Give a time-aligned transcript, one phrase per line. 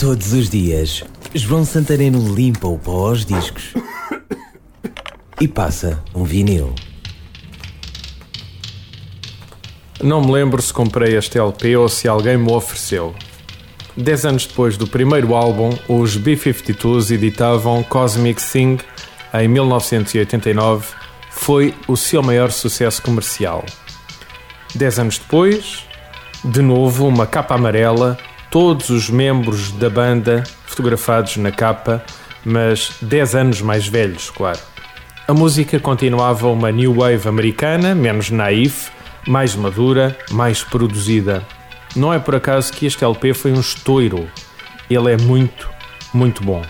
[0.00, 1.04] Todos os dias,
[1.34, 3.74] João Santareno limpa o pó aos discos
[5.38, 6.74] e passa um vinil.
[10.02, 13.14] Não me lembro se comprei este LP ou se alguém me ofereceu.
[13.94, 18.78] Dez anos depois do primeiro álbum, os B-52s editavam Cosmic Thing
[19.34, 20.94] em 1989.
[21.30, 23.66] Foi o seu maior sucesso comercial.
[24.74, 25.84] Dez anos depois,
[26.42, 28.16] de novo, uma capa amarela,
[28.50, 32.04] todos os membros da banda fotografados na capa,
[32.44, 34.58] mas dez anos mais velhos, claro.
[35.28, 38.90] A música continuava uma new wave americana, menos naif,
[39.26, 41.46] mais madura, mais produzida.
[41.94, 44.28] Não é por acaso que este LP foi um estouro.
[44.88, 45.68] Ele é muito,
[46.12, 46.62] muito bom.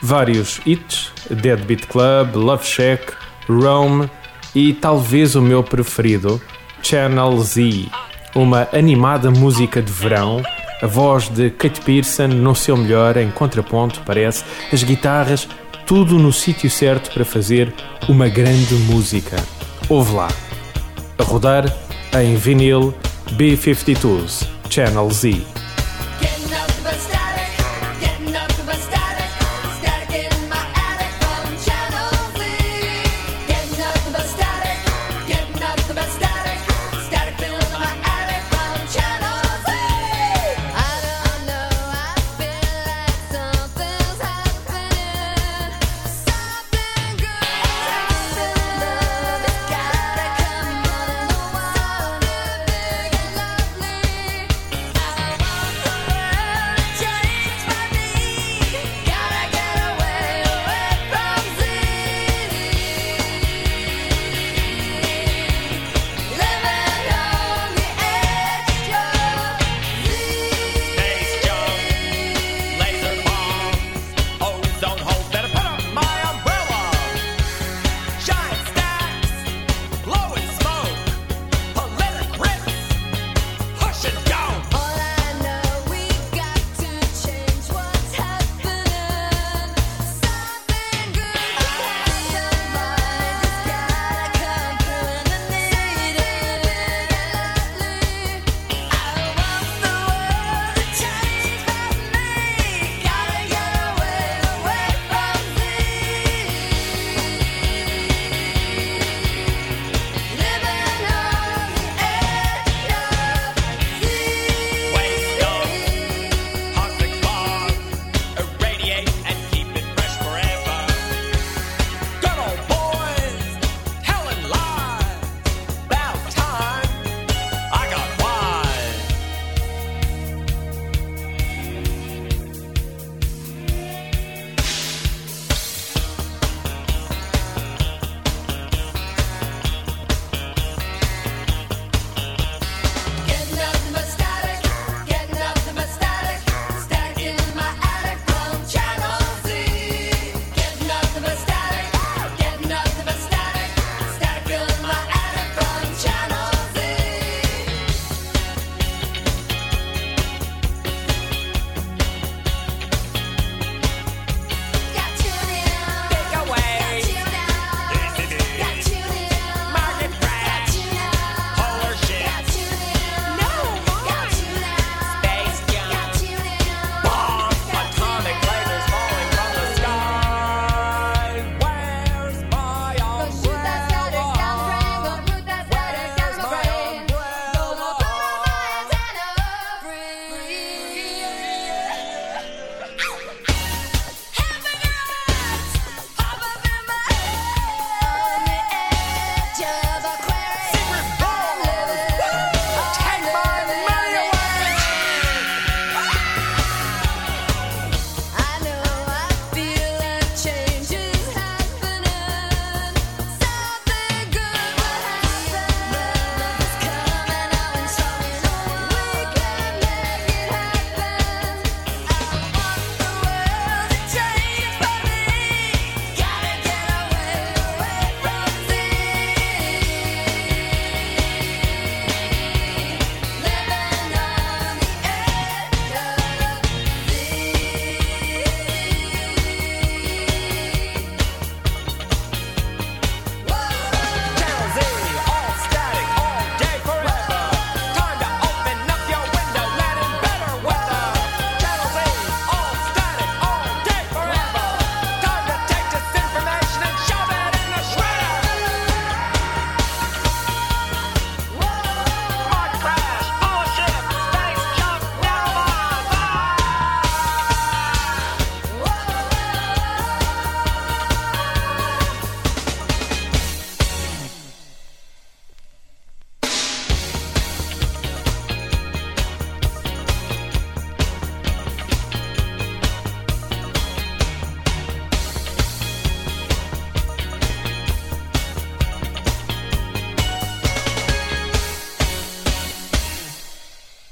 [0.00, 3.12] Vários hits, Deadbeat Club, Love Shack,
[3.46, 4.08] Rome
[4.54, 6.40] e talvez o meu preferido,
[6.82, 7.86] Channel Z,
[8.34, 10.42] uma animada música de verão,
[10.82, 15.48] a voz de Kate Pearson no seu melhor, em contraponto, parece, as guitarras,
[15.86, 17.72] tudo no sítio certo para fazer
[18.08, 19.36] uma grande música.
[19.88, 20.28] Ouve lá.
[21.18, 21.64] A rodar
[22.14, 22.94] em vinil
[23.36, 25.59] B52s Channel Z.